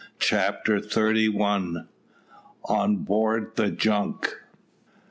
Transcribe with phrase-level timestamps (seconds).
[0.17, 1.87] CHAPTER THIRTY ONE.
[2.65, 4.33] ON BOARD THE JUNK.